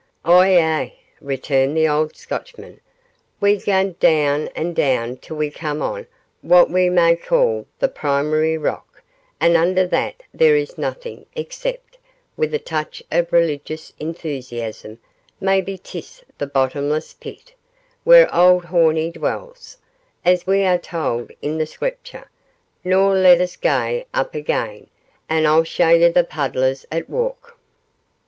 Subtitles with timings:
[0.25, 2.79] "Ou, ay," returned the old Scotchman,
[3.39, 6.07] "we gae doon an' doon till we come on
[6.41, 9.03] what we ma ca' the primary rock,
[9.39, 11.99] and under that there is nothin' except,"
[12.35, 14.97] with a touch of religious enthusiasm,
[15.39, 17.53] "maybe 'tis the bottomless pit,
[18.03, 19.77] where auld Hornie dwells,
[20.25, 22.25] as we are tauld in the Screepture;
[22.83, 24.87] noo let us gae up again,
[25.29, 27.55] an' I'll show ye the puddlers at wark."